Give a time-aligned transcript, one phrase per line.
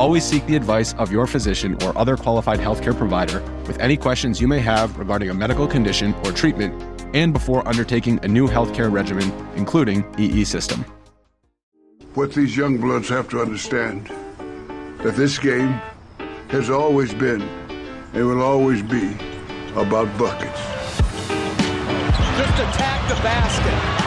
[0.00, 4.40] Always seek the advice of your physician or other qualified healthcare provider with any questions
[4.40, 6.72] you may have regarding a medical condition or treatment
[7.14, 10.86] and before undertaking a new healthcare regimen, including EE system.
[12.14, 14.06] What these young bloods have to understand
[15.02, 15.78] that this game
[16.48, 17.42] has always been
[18.14, 19.12] and will always be
[19.74, 20.60] about buckets.
[22.38, 23.99] Just attack the basket.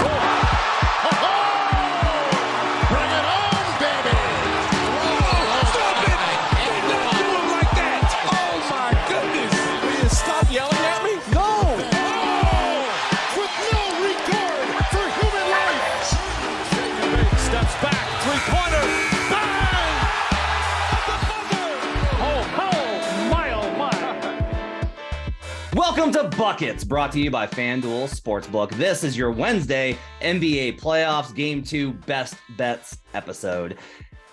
[25.96, 28.72] Welcome to Buckets, brought to you by FanDuel Sportsbook.
[28.72, 33.78] This is your Wednesday NBA Playoffs Game 2 Best Bets episode.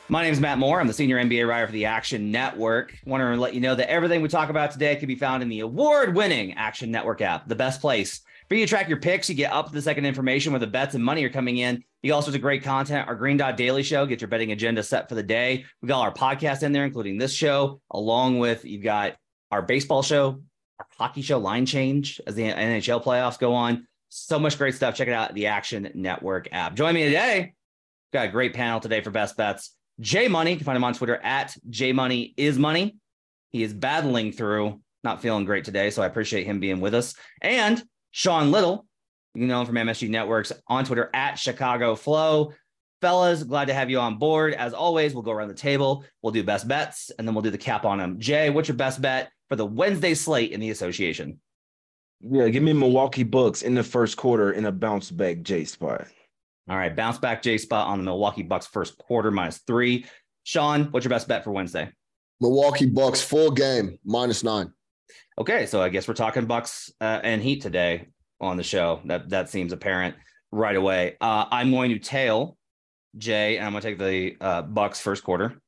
[0.08, 0.80] My name is Matt Moore.
[0.80, 2.96] I'm the senior NBA writer for the Action Network.
[3.04, 5.50] Want to let you know that everything we talk about today can be found in
[5.50, 9.28] the award-winning Action Network app, the best place for you to track your picks.
[9.28, 11.84] You get up to the second information where the bets and money are coming in.
[12.02, 13.06] You also have great content.
[13.06, 15.66] Our Green Dot Daily Show, get your betting agenda set for the day.
[15.82, 19.16] We got our podcast in there, including this show, along with you've got
[19.50, 20.40] our baseball show,
[20.96, 23.86] hockey show, Line Change, as the NHL playoffs go on.
[24.08, 24.94] So much great stuff.
[24.94, 26.74] Check it out the Action Network app.
[26.74, 27.54] Join me today.
[28.12, 29.76] Got a great panel today for best bets.
[30.00, 32.96] Jay Money, you can find him on Twitter at J Money is Money.
[33.50, 37.14] He is battling through, not feeling great today, so I appreciate him being with us.
[37.40, 38.86] And Sean Little,
[39.34, 42.52] you know him from MSG Networks on Twitter at Chicago Flow.
[43.00, 44.54] Fellas, glad to have you on board.
[44.54, 46.04] As always, we'll go around the table.
[46.22, 48.18] We'll do best bets, and then we'll do the cap on them.
[48.18, 51.40] Jay, what's your best bet for the Wednesday slate in the association?
[52.20, 56.06] Yeah, give me Milwaukee Bucks in the first quarter in a bounce back J spot.
[56.68, 60.06] All right, bounce back J spot on the Milwaukee Bucks first quarter minus three.
[60.44, 61.90] Sean, what's your best bet for Wednesday?
[62.40, 64.72] Milwaukee Bucks full game minus nine.
[65.38, 68.08] Okay, so I guess we're talking Bucks uh, and Heat today
[68.40, 69.00] on the show.
[69.06, 70.14] That that seems apparent
[70.52, 71.16] right away.
[71.20, 72.56] Uh, I'm going to tail
[73.16, 75.60] Jay, and I'm going to take the uh, Bucks first quarter.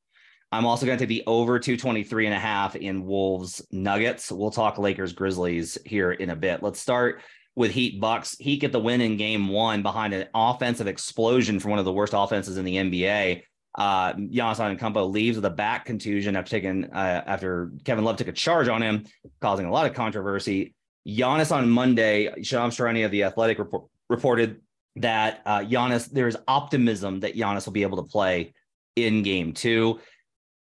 [0.52, 4.30] I'm also going to take the over 223 and a half in Wolves Nuggets.
[4.30, 6.62] We'll talk Lakers Grizzlies here in a bit.
[6.62, 7.22] Let's start
[7.56, 8.36] with Heat Bucks.
[8.38, 11.92] Heat get the win in game one behind an offensive explosion from one of the
[11.92, 13.42] worst offenses in the NBA.
[13.78, 18.28] Uh, Giannis Antetokounmpo leaves with a back contusion after taking uh, after Kevin Love took
[18.28, 19.06] a charge on him,
[19.40, 20.74] causing a lot of controversy.
[21.08, 24.60] Giannis on Monday, Shams Charania of the Athletic report, reported
[24.96, 28.52] that uh, Giannis there is optimism that Giannis will be able to play
[28.96, 29.98] in Game Two.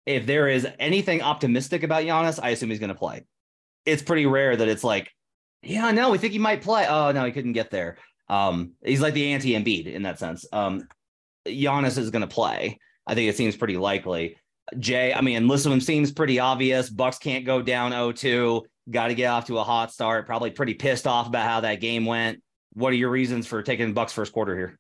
[0.07, 3.25] If there is anything optimistic about Giannis, I assume he's going to play.
[3.87, 5.11] It's pretty rare that it's like,
[5.63, 6.87] yeah, no, we think he might play.
[6.89, 7.99] Oh no, he couldn't get there.
[8.29, 10.45] Um, he's like the anti Embiid in that sense.
[10.53, 10.89] Um,
[11.47, 12.79] Giannis is going to play.
[13.07, 14.37] I think it seems pretty likely.
[14.79, 16.89] Jay, I mean, listen, it seems pretty obvious.
[16.89, 18.63] Bucks can't go down 0-2.
[18.91, 20.27] Got to get off to a hot start.
[20.27, 22.43] Probably pretty pissed off about how that game went.
[22.73, 24.79] What are your reasons for taking Bucks first quarter here?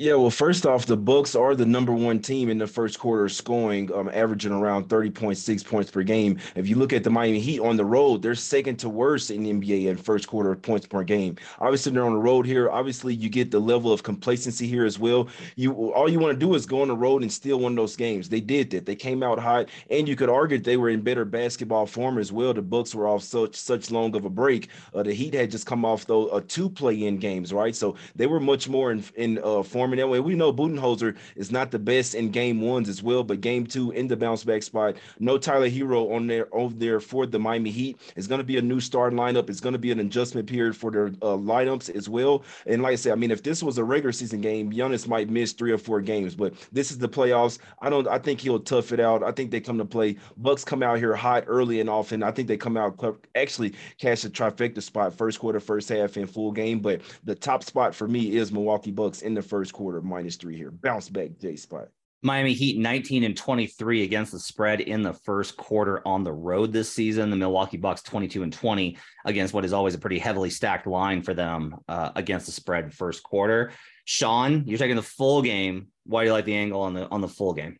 [0.00, 3.28] Yeah, well, first off, the Bucks are the number one team in the first quarter
[3.28, 6.38] scoring, um, averaging around 30.6 points per game.
[6.54, 9.42] If you look at the Miami Heat on the road, they're second to worst in
[9.42, 11.34] the NBA in first quarter points per game.
[11.58, 12.70] Obviously, they're on the road here.
[12.70, 15.26] Obviously, you get the level of complacency here as well.
[15.56, 17.76] You all you want to do is go on the road and steal one of
[17.76, 18.28] those games.
[18.28, 18.86] They did that.
[18.86, 22.30] They came out hot, and you could argue they were in better basketball form as
[22.30, 22.54] well.
[22.54, 24.68] The Bucks were off such such long of a break.
[24.94, 27.74] Uh, the Heat had just come off though uh, two play-in games, right?
[27.74, 30.20] So they were much more in in uh, form performing that way.
[30.20, 33.90] We know Budenholzer is not the best in game ones as well, but game two
[33.92, 34.96] in the bounce back spot.
[35.18, 37.98] No Tyler Herro on there over there for the Miami Heat.
[38.16, 39.48] It's going to be a new starting lineup.
[39.48, 42.44] It's going to be an adjustment period for their uh, lineups as well.
[42.66, 45.30] And like I said, I mean, if this was a regular season game, Giannis might
[45.30, 47.58] miss three or four games, but this is the playoffs.
[47.80, 48.06] I don't.
[48.08, 49.22] I think he'll tough it out.
[49.22, 50.16] I think they come to play.
[50.36, 52.22] Bucks come out here hot early and often.
[52.22, 52.98] I think they come out
[53.34, 56.80] actually cash the trifecta spot first quarter, first half, and full game.
[56.80, 60.56] But the top spot for me is Milwaukee Bucks in the first quarter, minus three
[60.56, 60.72] here.
[60.72, 61.88] Bounce back, J spot.
[62.20, 66.72] Miami Heat 19 and 23 against the spread in the first quarter on the road
[66.72, 67.30] this season.
[67.30, 71.22] The Milwaukee Bucks 22 and 20 against what is always a pretty heavily stacked line
[71.22, 73.70] for them uh, against the spread first quarter.
[74.04, 75.88] Sean, you're taking the full game.
[76.06, 77.78] Why do you like the angle on the on the full game?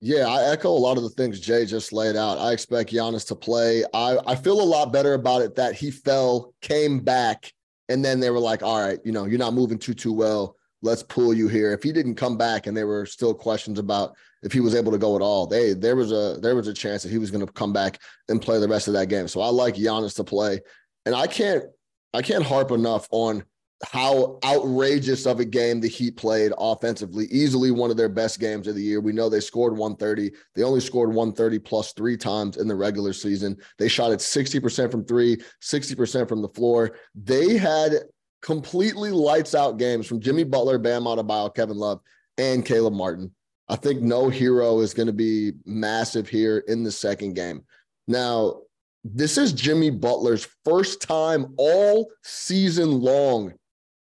[0.00, 2.38] Yeah, I echo a lot of the things Jay just laid out.
[2.38, 3.84] I expect Giannis to play.
[3.92, 7.52] I, I feel a lot better about it that he fell, came back,
[7.90, 10.56] and then they were like, all right, you know, you're not moving too, too well
[10.82, 11.72] let's pull you here.
[11.72, 14.92] If he didn't come back and there were still questions about if he was able
[14.92, 17.30] to go at all, they there was a there was a chance that he was
[17.30, 17.98] going to come back
[18.28, 19.28] and play the rest of that game.
[19.28, 20.60] So I like Giannis to play,
[21.06, 21.64] and I can't
[22.12, 23.44] I can't harp enough on
[23.84, 27.26] how outrageous of a game the Heat played offensively.
[27.26, 29.00] Easily one of their best games of the year.
[29.00, 30.30] We know they scored 130.
[30.54, 33.56] They only scored 130 plus three times in the regular season.
[33.78, 36.96] They shot at 60% from three, 60% from the floor.
[37.14, 38.04] They had
[38.42, 42.00] completely lights out games from Jimmy Butler, Bam Adebayo, Kevin Love,
[42.38, 43.32] and Caleb Martin.
[43.68, 47.64] I think no Herro is going to be massive here in the second game.
[48.06, 48.62] Now,
[49.04, 53.54] this is Jimmy Butler's first time all season long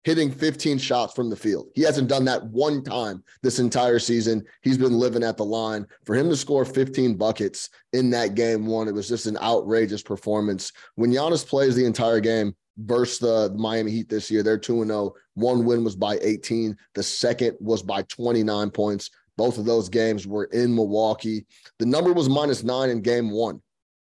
[0.03, 1.67] hitting 15 shots from the field.
[1.73, 4.45] He hasn't done that one time this entire season.
[4.61, 5.87] He's been living at the line.
[6.05, 10.03] For him to score 15 buckets in that game one, it was just an outrageous
[10.03, 10.71] performance.
[10.93, 14.43] When Giannis plays the entire game, versus the Miami Heat this year.
[14.43, 15.13] They're 2 0.
[15.35, 19.09] One win was by 18, the second was by 29 points.
[19.37, 21.45] Both of those games were in Milwaukee.
[21.79, 23.61] The number was minus nine in game one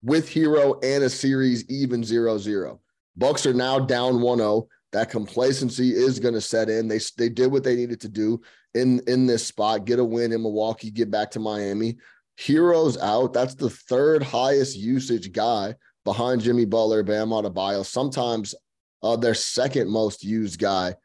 [0.03, 2.79] with Herro and a series even 0 0.
[3.17, 4.67] Bucks are now down 1 0.
[4.91, 6.87] That complacency is going to set in.
[6.87, 8.41] They, they did what they needed to do
[8.75, 11.97] in, in this spot, get a win in Milwaukee, get back to Miami.
[12.37, 13.33] Herro's out.
[13.33, 15.75] That's the third highest usage guy
[16.05, 18.55] behind Jimmy Butler, Bam Adebayo, sometimes
[19.03, 20.95] uh, their second most used guy.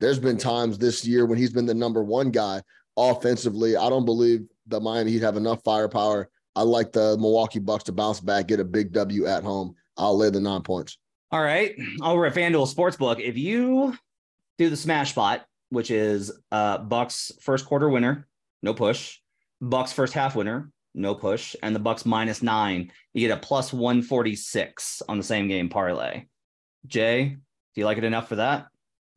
[0.00, 2.62] There's been times this year when he's been the number one guy
[2.96, 3.76] offensively.
[3.76, 6.28] I don't believe the Miami Heat have enough firepower.
[6.54, 9.74] I like the Milwaukee Bucks to bounce back, get a big W at home.
[9.96, 10.98] I'll lay the nine points.
[11.30, 11.74] All right.
[12.02, 13.96] Over at FanDuel Sportsbook, if you
[14.56, 18.26] do the smash spot, which is uh Bucks first quarter winner,
[18.62, 19.18] no push,
[19.60, 22.90] Bucks first half winner, no push, and the Bucks minus nine.
[23.14, 26.26] You get a plus 146 on the same game parlay.
[26.86, 28.66] Jay, do you like it enough for that?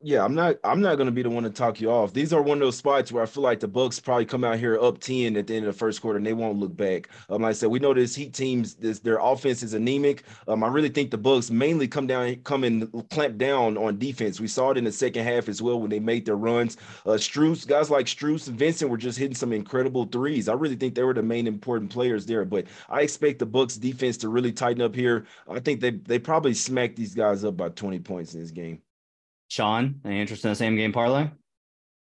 [0.02, 2.12] Yeah, I'm not I'm not gonna be the one to talk you off.
[2.12, 4.58] These are one of those spots where I feel like the Bucks probably come out
[4.58, 7.08] here up 10 at the end of the first quarter and they won't look back.
[7.30, 10.24] Um, like I said, we know this Heat teams, this their offense is anemic.
[10.48, 14.40] Um, I really think the Bucks mainly come down, come and clamp down on defense.
[14.40, 16.76] We saw it in the second half as well when they made their runs.
[17.06, 20.48] Uh Strus, guys like Strus and Vincent were just hitting some incredible threes.
[20.48, 22.44] I really think they were the main important players there.
[22.44, 25.26] But I expect the Bucks defense to really tighten up here.
[25.48, 28.82] I think they they probably smack these guys up by 20 points in this game.
[29.52, 31.28] Sean, any interest in the same game parlay?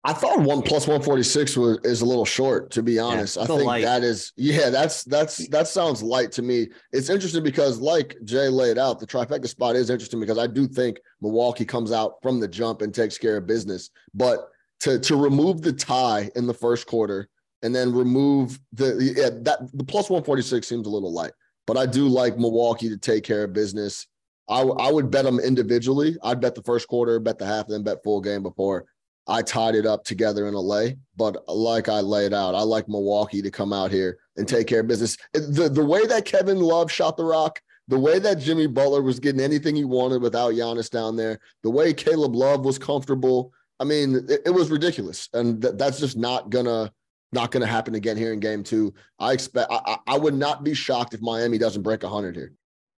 [0.02, 3.36] I thought one plus one forty six was is a little short, to be honest.
[3.36, 3.84] Yeah, I think light.
[3.84, 6.68] that is yeah, that's that's that sounds light to me.
[6.92, 10.66] It's interesting because, like Jay laid out, the trifecta spot is interesting because I do
[10.66, 13.90] think Milwaukee comes out from the jump and takes care of business.
[14.14, 14.48] But
[14.80, 17.28] to to remove the tie in the first quarter
[17.62, 21.32] and then remove the yeah, that the plus one forty six seems a little light.
[21.66, 24.06] But I do like Milwaukee to take care of business.
[24.48, 26.16] I, I would bet them individually.
[26.22, 28.86] I'd bet the first quarter, bet the half, then bet full game before
[29.26, 30.98] I tied it up together in a lay.
[31.16, 34.80] But like I laid out, I like Milwaukee to come out here and take care
[34.80, 35.16] of business.
[35.32, 39.18] The the way that Kevin Love shot the rock, the way that Jimmy Butler was
[39.18, 43.52] getting anything he wanted without Giannis down there, the way Caleb Love was comfortable.
[43.80, 46.92] I mean, it, it was ridiculous, and th- that's just not gonna
[47.32, 48.94] not gonna happen again here in Game Two.
[49.18, 49.70] I expect.
[49.70, 52.52] I, I would not be shocked if Miami doesn't break hundred here.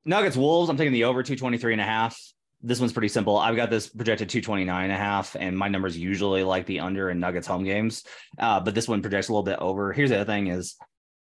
[0.07, 2.17] Nuggets Wolves, I'm taking the over 223 and a half.
[2.61, 3.37] This one's pretty simple.
[3.37, 7.09] I've got this projected 229 and a half, and my numbers usually like the under
[7.09, 8.03] in Nuggets home games.
[8.39, 9.91] Uh, but this one projects a little bit over.
[9.91, 10.75] Here's the other thing is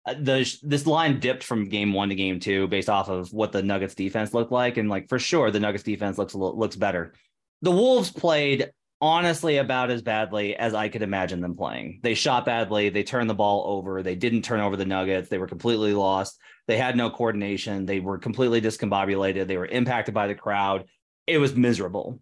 [0.04, 3.52] uh, the this line dipped from game one to game two based off of what
[3.52, 4.76] the Nuggets defense looked like.
[4.76, 7.14] And like for sure, the Nuggets defense looks looks better.
[7.62, 12.00] The Wolves played honestly about as badly as I could imagine them playing.
[12.02, 12.88] They shot badly.
[12.88, 14.02] They turned the ball over.
[14.02, 15.28] They didn't turn over the Nuggets.
[15.28, 16.38] They were completely lost.
[16.68, 17.86] They had no coordination.
[17.86, 19.46] They were completely discombobulated.
[19.46, 20.84] They were impacted by the crowd.
[21.26, 22.20] It was miserable.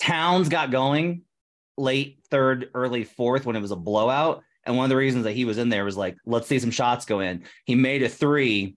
[0.00, 1.22] Towns got going.
[1.76, 4.42] late third, early fourth when it was a blowout.
[4.64, 6.70] And one of the reasons that he was in there was like, let's see some
[6.70, 7.44] shots go in.
[7.64, 8.76] He made a three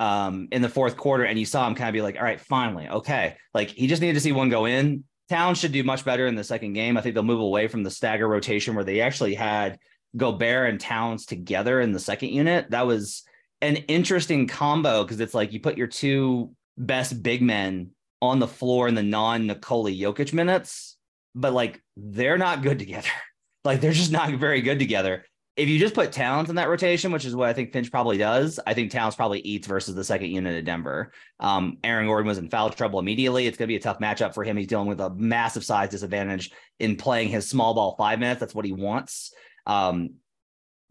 [0.00, 2.40] um, in the fourth quarter, and you saw him kind of be like, all right,
[2.40, 3.36] finally, okay.
[3.54, 5.04] Like he just needed to see one go in.
[5.28, 6.96] Town should do much better in the second game.
[6.96, 9.78] I think they'll move away from the stagger rotation where they actually had
[10.16, 12.70] Gobert and Towns together in the second unit.
[12.70, 13.22] That was
[13.62, 17.90] an interesting combo because it's like you put your two best big men
[18.22, 20.96] on the floor in the non Nikola Jokic minutes,
[21.34, 23.08] but like they're not good together.
[23.64, 25.24] like they're just not very good together.
[25.56, 28.16] If you just put Towns in that rotation, which is what I think Finch probably
[28.16, 31.12] does, I think Towns probably eats versus the second unit of Denver.
[31.38, 33.46] Um, Aaron Gordon was in foul trouble immediately.
[33.46, 34.56] It's going to be a tough matchup for him.
[34.56, 38.40] He's dealing with a massive size disadvantage in playing his small ball five minutes.
[38.40, 39.34] That's what he wants.
[39.66, 40.14] Um,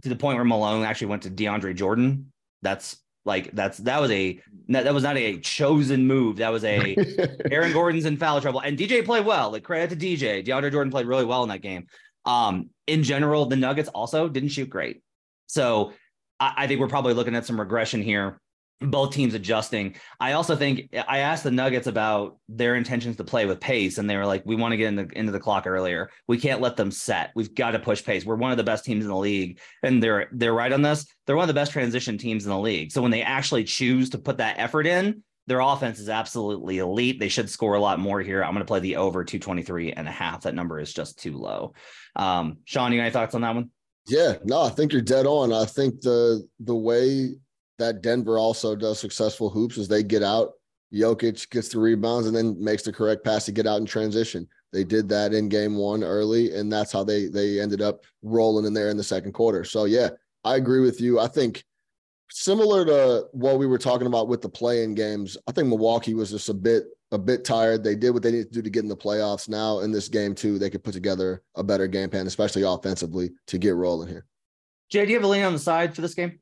[0.03, 2.31] to the point where Malone actually went to DeAndre Jordan.
[2.61, 4.39] That's like that's that was a
[4.69, 6.37] that was not a chosen move.
[6.37, 6.95] That was a
[7.51, 9.51] Aaron Gordon's in foul trouble, and DJ played well.
[9.51, 10.45] Like credit to DJ.
[10.45, 11.87] DeAndre Jordan played really well in that game.
[12.25, 15.01] Um, in general, the Nuggets also didn't shoot great.
[15.47, 15.93] So
[16.39, 18.39] I, I think we're probably looking at some regression here
[18.81, 19.95] both teams adjusting.
[20.19, 24.09] I also think I asked the Nuggets about their intentions to play with pace, and
[24.09, 26.09] they were like, "We want to get into, into the clock earlier.
[26.27, 27.31] We can't let them set.
[27.35, 28.25] We've got to push pace.
[28.25, 31.05] We're one of the best teams in the league, and they're they're right on this.
[31.25, 32.91] They're one of the best transition teams in the league.
[32.91, 37.19] So when they actually choose to put that effort in, their offense is absolutely elite.
[37.19, 38.43] They should score a lot more here.
[38.43, 40.41] I'm going to play the over 223 and a half.
[40.41, 41.73] That number is just too low.
[42.15, 43.71] Um, Sean, you got any thoughts on that one?
[44.07, 45.51] Yeah, no, I think you're dead on.
[45.51, 47.35] I think the the way
[47.79, 50.53] that Denver also does successful hoops is they get out,
[50.93, 54.47] Jokic gets the rebounds and then makes the correct pass to get out in transition.
[54.71, 58.65] They did that in game one early, and that's how they they ended up rolling
[58.65, 59.63] in there in the second quarter.
[59.63, 60.09] So yeah,
[60.43, 61.19] I agree with you.
[61.19, 61.63] I think
[62.29, 66.29] similar to what we were talking about with the play-in games, I think Milwaukee was
[66.31, 67.83] just a bit a bit tired.
[67.83, 69.49] They did what they needed to do to get in the playoffs.
[69.49, 73.31] Now in this game too, they could put together a better game plan, especially offensively,
[73.47, 74.25] to get rolling here.
[74.89, 76.39] Jay, do you have a lean on the side for this game?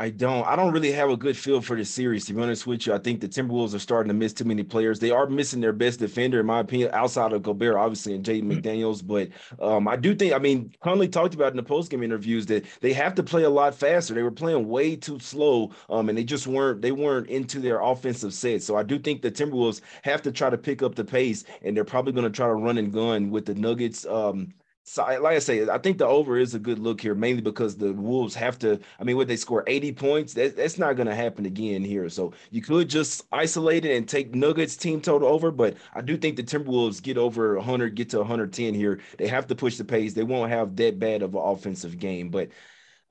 [0.00, 0.46] I don't.
[0.46, 2.24] I don't really have a good feel for the series.
[2.26, 4.62] To be honest with you, I think the Timberwolves are starting to miss too many
[4.62, 5.00] players.
[5.00, 8.44] They are missing their best defender, in my opinion, outside of Gobert, obviously, and Jaden
[8.44, 8.60] mm-hmm.
[8.60, 9.04] McDaniels.
[9.04, 10.34] But um, I do think.
[10.34, 13.50] I mean, Conley talked about in the postgame interviews that they have to play a
[13.50, 14.14] lot faster.
[14.14, 16.80] They were playing way too slow, um, and they just weren't.
[16.80, 18.62] They weren't into their offensive set.
[18.62, 21.76] So I do think the Timberwolves have to try to pick up the pace, and
[21.76, 24.06] they're probably going to try to run and gun with the Nuggets.
[24.06, 24.54] Um,
[24.88, 27.76] so, like I say, I think the over is a good look here, mainly because
[27.76, 28.80] the Wolves have to.
[28.98, 30.32] I mean, would they score 80 points?
[30.32, 32.08] That, that's not going to happen again here.
[32.08, 36.16] So you could just isolate it and take Nuggets team total over, but I do
[36.16, 39.00] think the Timberwolves get over 100, get to 110 here.
[39.18, 40.14] They have to push the pace.
[40.14, 42.48] They won't have that bad of an offensive game, but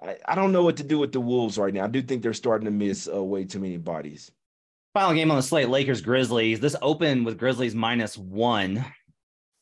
[0.01, 1.83] I, I don't know what to do with the Wolves right now.
[1.83, 4.31] I do think they're starting to miss uh, way too many bodies.
[4.95, 6.59] Final game on the slate: Lakers Grizzlies.
[6.59, 8.83] This opened with Grizzlies minus one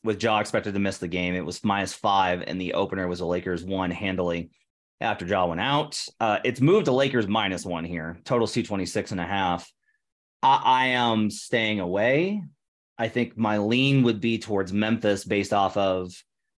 [0.06, 1.34] with Ja expected to miss the game.
[1.34, 4.50] It was minus five, and the opener was the Lakers one handily
[5.00, 6.02] after Ja went out.
[6.20, 8.18] Uh, it's moved to Lakers minus one here.
[8.24, 9.70] Total's 226 and a half.
[10.42, 12.42] I, I am staying away.
[12.98, 16.12] I think my lean would be towards Memphis based off of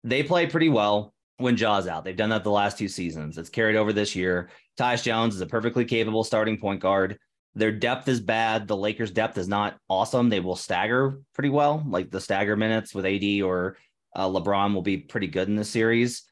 [0.05, 2.05] they play pretty well when Ja's out.
[2.05, 3.39] They've done that the last two seasons.
[3.39, 4.51] It's carried over this year.
[4.79, 7.19] Tyus Jones is a perfectly capable starting point guard.
[7.59, 8.69] Their depth is bad.
[8.69, 10.29] The Lakers' depth is not awesome.
[10.29, 11.85] They will stagger pretty well.
[11.87, 13.77] Like the stagger minutes with AD or
[14.15, 16.23] uh, LeBron will be pretty good in the series.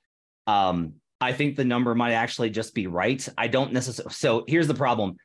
[0.46, 3.26] Um, I think the number might actually just be right.
[3.36, 4.12] I don't necessarily.
[4.12, 5.16] So here's the problem.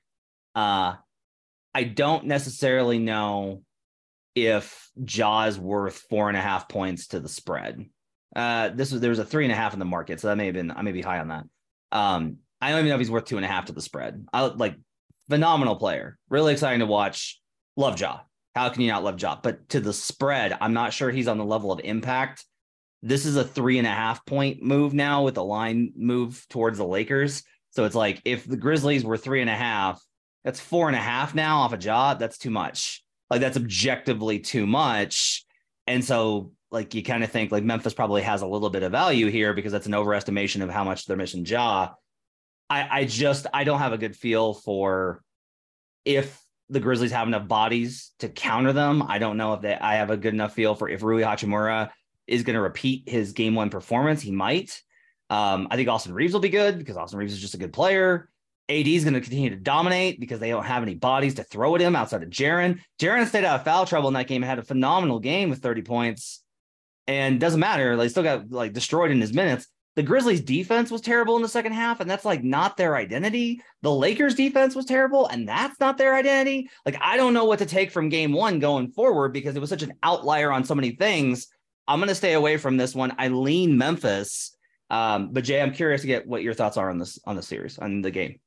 [0.55, 0.95] Uh,
[1.73, 3.61] I don't necessarily know
[4.33, 7.85] if Ja is worth four and a half points to the spread.
[8.35, 10.37] Uh, this was there was a three and a half in the market, so that
[10.37, 11.45] may have been I may be high on that.
[11.91, 14.25] Um, I don't even know if he's worth two and a half to the spread.
[14.31, 14.75] I like
[15.31, 16.17] phenomenal player.
[16.29, 17.39] Really exciting to watch.
[17.77, 18.19] Love Ja.
[18.53, 19.37] How can you not love Ja?
[19.41, 22.45] But to the spread, I'm not sure he's on the level of impact.
[23.01, 26.77] This is a three and a half point move now with the line move towards
[26.77, 27.43] the Lakers.
[27.69, 30.03] So it's like if the Grizzlies were three and a half,
[30.43, 32.19] that's four and a half now off a job.
[32.19, 33.01] That's too much.
[33.29, 35.45] Like that's objectively too much.
[35.87, 38.91] And so like you kind of think like Memphis probably has a little bit of
[38.91, 41.91] value here because that's an overestimation of how much they're missing Ja.
[42.71, 45.21] I, I just I don't have a good feel for
[46.05, 49.03] if the Grizzlies have enough bodies to counter them.
[49.03, 51.89] I don't know if they I have a good enough feel for if Rui Hachimura
[52.27, 54.21] is going to repeat his game one performance.
[54.21, 54.81] He might.
[55.29, 57.73] Um, I think Austin Reaves will be good because Austin Reaves is just a good
[57.73, 58.29] player.
[58.69, 61.75] AD is going to continue to dominate because they don't have any bodies to throw
[61.75, 62.79] at him outside of Jaren.
[62.99, 65.59] Jaren stayed out of foul trouble in that game and had a phenomenal game with
[65.59, 66.41] 30 points.
[67.05, 67.97] And doesn't matter.
[67.97, 71.49] They still got like destroyed in his minutes the Grizzlies defense was terrible in the
[71.49, 73.61] second half, and that's like not their identity.
[73.81, 76.69] The Lakers defense was terrible, and that's not their identity.
[76.85, 79.69] Like, I don't know what to take from game one going forward because it was
[79.69, 81.47] such an outlier on so many things.
[81.87, 83.13] I'm going to stay away from this one.
[83.17, 84.55] I lean Memphis.
[84.89, 87.41] Um, but Jay, I'm curious to get what your thoughts are on this on the
[87.41, 88.39] series on the game.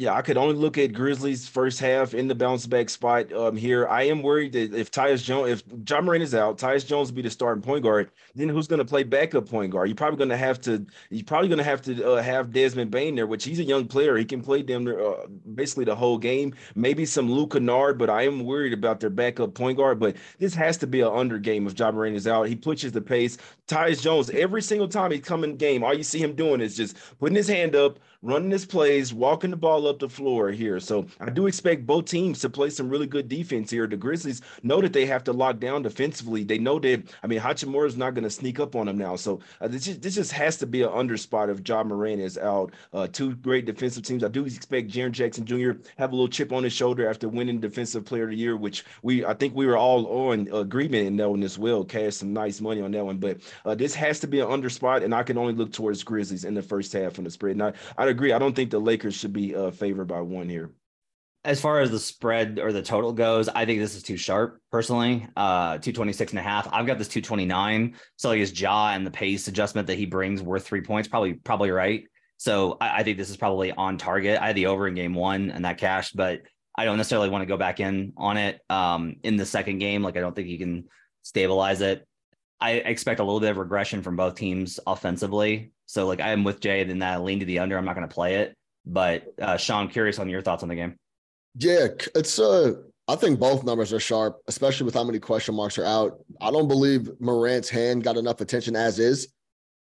[0.00, 3.54] Yeah, I could only look at Grizzlies first half in the bounce back spot um,
[3.54, 3.86] here.
[3.86, 7.16] I am worried that if Tyus Jones, if Ja Morant is out, Tyus Jones will
[7.16, 8.10] be the starting point guard.
[8.34, 9.90] Then who's going to play backup point guard?
[9.90, 10.86] You're probably going to have to.
[11.10, 13.86] You're probably going to have to uh, have Desmond Bane there, which he's a young
[13.86, 14.16] player.
[14.16, 16.54] He can play them uh, basically the whole game.
[16.74, 20.00] Maybe some Luke Kennard, but I am worried about their backup point guard.
[20.00, 22.48] But this has to be an under game if Ja Morant is out.
[22.48, 23.36] He pushes the pace.
[23.68, 26.74] Tyus Jones, every single time he come in game, all you see him doing is
[26.74, 30.78] just putting his hand up, running his plays, walking the ball up the floor here.
[30.80, 33.86] So I do expect both teams to play some really good defense here.
[33.86, 36.44] The Grizzlies know that they have to lock down defensively.
[36.44, 39.16] They know that, I mean, Hachimura is not going to sneak up on them now.
[39.16, 42.20] So uh, this, just, this just has to be an under spot if Ja Morant
[42.20, 42.72] is out.
[42.92, 44.22] Uh, two great defensive teams.
[44.22, 45.72] I do expect Jaren Jackson Jr.
[45.96, 48.84] have a little chip on his shoulder after winning Defensive Player of the Year, which
[49.02, 51.84] we, I think we were all on agreement in that one as well.
[51.84, 53.18] Cash some nice money on that one.
[53.18, 56.02] But uh, this has to be an under spot, and I can only look towards
[56.02, 57.52] Grizzlies in the first half on the spread.
[57.52, 58.32] And I, I agree.
[58.32, 60.72] I don't think the Lakers should be uh, favored by one here.
[61.42, 64.60] As far as the spread or the total goes, I think this is too sharp
[64.70, 65.26] personally.
[65.36, 66.68] Uh 226 and a half.
[66.70, 67.96] I've got this 229.
[68.16, 71.34] So like his jaw and the pace adjustment that he brings worth three points, probably,
[71.34, 72.04] probably right.
[72.36, 74.38] So I, I think this is probably on target.
[74.38, 76.42] I had the over in game one and that cashed, but
[76.76, 80.02] I don't necessarily want to go back in on it um in the second game.
[80.02, 80.88] Like I don't think you can
[81.22, 82.06] stabilize it.
[82.60, 85.72] I expect a little bit of regression from both teams offensively.
[85.90, 87.76] So like I am with Jay that I lean to the under.
[87.76, 88.54] I'm not going to play it.
[88.86, 90.94] But uh, Sean, curious on your thoughts on the game.
[91.56, 92.74] Yeah, it's uh
[93.08, 96.20] I think both numbers are sharp, especially with how many question marks are out.
[96.40, 99.32] I don't believe Morant's hand got enough attention as is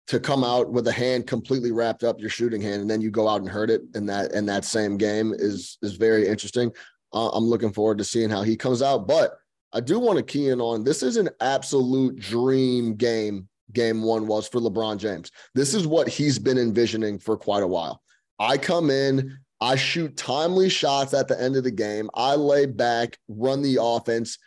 [0.07, 3.11] to come out with a hand completely wrapped up your shooting hand, and then you
[3.11, 6.71] go out and hurt it in that in that same game is is very interesting.
[7.11, 9.37] Uh, I'm looking forward to seeing how he comes out, but
[9.73, 13.49] I do want to key in on this is an absolute dream game.
[13.73, 15.31] Game one was for LeBron James.
[15.53, 18.01] This is what he's been envisioning for quite a while.
[18.39, 22.09] I come in, I shoot timely shots at the end of the game.
[22.13, 24.37] I lay back, run the offense.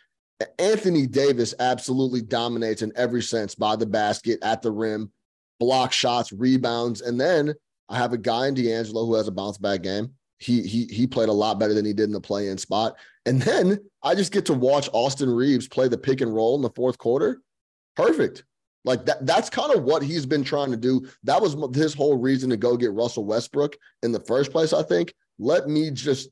[0.57, 5.11] Anthony Davis absolutely dominates in every sense by the basket, at the rim,
[5.59, 7.01] block shots, rebounds.
[7.01, 7.53] And then
[7.89, 10.11] I have a guy in D'Angelo who has a bounce back game.
[10.39, 12.95] He he he played a lot better than he did in the play in spot.
[13.27, 16.63] And then I just get to watch Austin Reaves play the pick and roll in
[16.63, 17.41] the fourth quarter.
[17.95, 18.43] Perfect.
[18.83, 21.07] Like that, that's kind of what he's been trying to do.
[21.23, 24.83] That was his whole reason to go get Russell Westbrook in the first place, I
[24.83, 25.13] think.
[25.37, 26.29] Let me just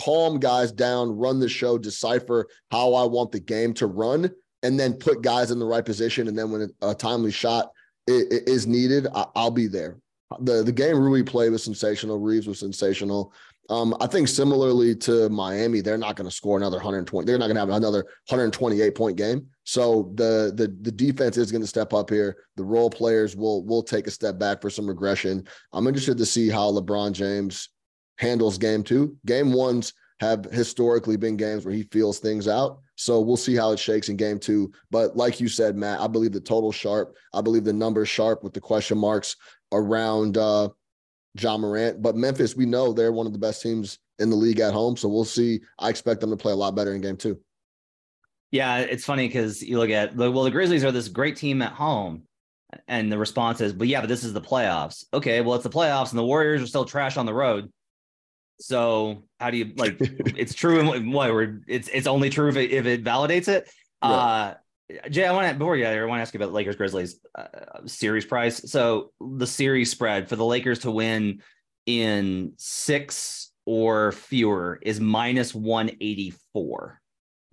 [0.00, 4.30] calm guys down, run the show, decipher how I want the game to run,
[4.62, 6.28] and then put guys in the right position.
[6.28, 7.70] And then when a timely shot
[8.06, 9.98] is needed, I'll be there.
[10.40, 12.18] The the game Rui played was sensational.
[12.18, 13.32] Reaves was sensational.
[13.68, 17.26] Um, I think similarly to Miami, they're not going to score another 120.
[17.26, 19.46] They're not going to have another 128 point game.
[19.64, 22.36] So the the the defense is going to step up here.
[22.56, 25.46] The role players will will take a step back for some regression.
[25.72, 27.70] I'm interested to see how LeBron James
[28.18, 29.16] handles game two.
[29.26, 32.78] Game ones have historically been games where he feels things out.
[32.94, 34.72] So we'll see how it shakes in game two.
[34.90, 37.14] But like you said, Matt, I believe the total sharp.
[37.34, 39.36] I believe the number sharp with the question marks
[39.72, 40.70] around uh,
[41.40, 42.02] Ja Morant.
[42.02, 44.96] But Memphis, we know they're one of the best teams in the league at home.
[44.96, 45.60] So we'll see.
[45.78, 47.38] I expect them to play a lot better in game two.
[48.50, 51.72] Yeah, it's funny because you look at well, the Grizzlies are this great team at
[51.72, 52.22] home,
[52.86, 55.70] and the response is, "But yeah, but this is the playoffs." Okay, well, it's the
[55.70, 57.70] playoffs, and the Warriors are still trash on the road.
[58.60, 59.96] So how do you like?
[60.00, 61.30] it's true in what?
[61.66, 63.68] It's it's only true if it, if it validates it.
[64.02, 64.10] Yeah.
[64.10, 64.54] Uh,
[65.10, 67.46] Jay, I want to before you I want to ask you about Lakers Grizzlies uh,
[67.86, 68.70] series price.
[68.70, 71.42] So the series spread for the Lakers to win
[71.86, 77.00] in six or fewer is minus one eighty four.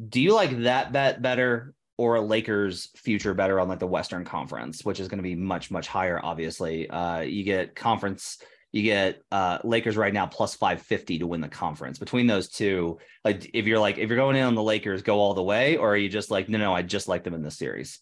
[0.10, 4.26] Do you like that bet better or a Lakers future better on like the Western
[4.26, 6.19] Conference, which is going to be much much higher?
[6.24, 8.38] Obviously, uh, you get conference
[8.74, 12.00] you get uh, Lakers right now plus 550 to win the conference.
[12.00, 15.20] Between those two, like if you're like if you're going in on the Lakers, go
[15.20, 17.44] all the way, or are you just like no, no, I just like them in
[17.44, 18.00] this series?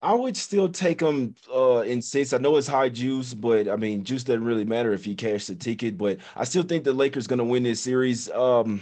[0.00, 2.32] I would still take them uh, in six.
[2.32, 5.46] I know it's high juice, but I mean, juice doesn't really matter if you cash
[5.46, 5.98] the ticket.
[5.98, 8.30] But I still think the Lakers going to win this series.
[8.30, 8.80] Um,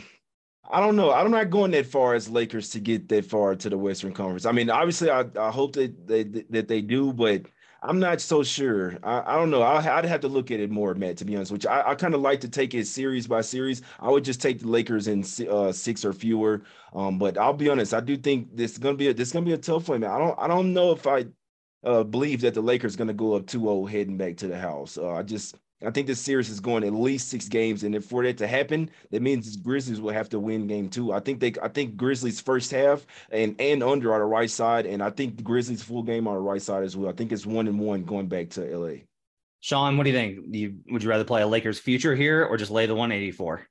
[0.71, 1.13] I don't know.
[1.13, 4.47] I'm not going that far as Lakers to get that far to the Western Conference.
[4.47, 7.47] I mean, obviously, I, I hope that they that they do, but
[7.87, 8.99] I'm not so sure.
[9.05, 9.63] I, I don't know.
[9.63, 11.17] I, would have to look at it more, Matt.
[11.19, 13.81] To be honest, which I, I kind of like to take it series by series.
[14.01, 16.63] I would just take the Lakers in uh, six or fewer.
[16.93, 17.95] Um, but I'll be honest.
[17.95, 20.01] I do think this is gonna be a, this is gonna be a tough one,
[20.01, 20.11] man.
[20.11, 21.27] I don't I don't know if I
[21.85, 24.99] uh, believe that the Lakers gonna go up 2-0 heading back to the house.
[24.99, 28.07] Uh, I just I think this series is going at least six games, and if
[28.07, 31.13] for that to happen, that means Grizzlies will have to win game two.
[31.13, 34.87] I think they, I think Grizzlies first half and and under on the right side,
[34.87, 37.11] and I think the Grizzlies full game on the right side as well.
[37.11, 39.03] I think it's one and one going back to LA.
[39.61, 40.39] Sean, what do you think?
[40.55, 43.67] You, would you rather play a Lakers future here or just lay the 184?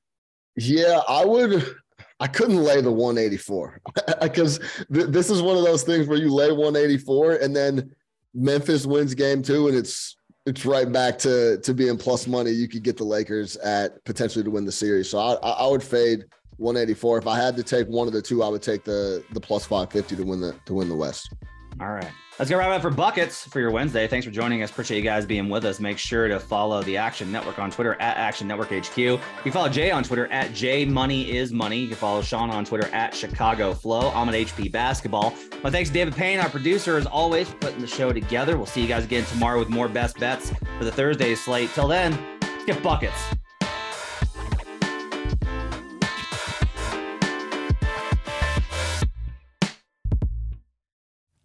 [0.58, 1.76] Yeah, I would.
[2.20, 3.82] I couldn't lay the 184
[4.22, 4.60] because
[4.94, 7.96] th- this is one of those things where you lay 184 and then
[8.34, 12.52] Memphis wins game two and it's it's right back to to being plus money.
[12.52, 15.10] You could get the Lakers at potentially to win the series.
[15.10, 16.26] So I I would fade
[16.58, 17.20] 184.
[17.20, 19.66] If I had to take one of the two, I would take the the plus
[19.66, 21.34] 550 to win the to win the West.
[21.82, 22.12] All right.
[22.38, 24.10] Let's get right up for buckets for your Wednesday.
[24.10, 24.70] Thanks for joining us.
[24.70, 25.80] Appreciate you guys being with us.
[25.80, 28.98] Make sure to follow the Action Network on Twitter at Action Network HQ.
[28.98, 31.78] You can follow Jay on Twitter at J Money is Money.
[31.78, 34.12] You can follow Sean on Twitter at Chicago Flow.
[34.12, 35.34] I'm at HP Basketball.
[35.64, 38.58] My thanks to David Payne, our producer, as always, for putting the show together.
[38.58, 41.70] We'll see you guys again tomorrow with more best bets for the Thursday slate.
[41.74, 42.20] Till then,
[42.66, 43.16] get buckets.